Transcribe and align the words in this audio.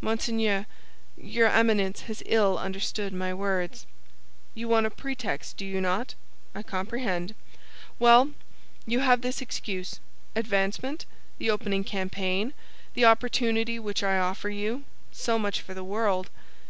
"Monseigneur, 0.00 0.64
your 1.18 1.48
Eminence 1.50 2.00
has 2.08 2.22
ill 2.24 2.56
understood 2.56 3.12
my 3.12 3.34
words." 3.34 3.84
"You 4.54 4.68
want 4.68 4.86
a 4.86 4.90
pretext, 4.90 5.58
do 5.58 5.66
you 5.66 5.82
not? 5.82 6.14
I 6.54 6.62
comprehend. 6.62 7.34
Well, 7.98 8.30
you 8.86 9.00
have 9.00 9.20
this 9.20 9.42
excuse: 9.42 10.00
advancement, 10.34 11.04
the 11.36 11.50
opening 11.50 11.84
campaign, 11.84 12.54
the 12.94 13.04
opportunity 13.04 13.78
which 13.78 14.02
I 14.02 14.16
offer 14.18 14.48
you—so 14.48 15.38
much 15.38 15.60
for 15.60 15.74
the 15.74 15.84
world. 15.84 16.30